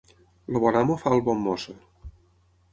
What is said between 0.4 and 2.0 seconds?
El bon amo fa el bon mosso.